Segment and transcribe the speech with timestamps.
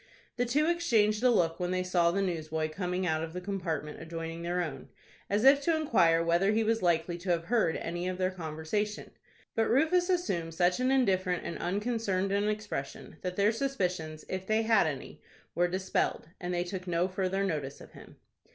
[0.35, 4.01] The two exchanged a look when they saw the newsboy coming out of the compartment
[4.01, 4.89] adjoining their own,
[5.29, 9.11] as if to inquire whether he was likely to have heard any of their conversation.
[9.53, 14.63] But Rufus assumed such an indifferent and unconcerned an expression, that their suspicions, if they
[14.63, 15.21] had any,
[15.53, 18.15] were dispelled, and they took no further notice of him.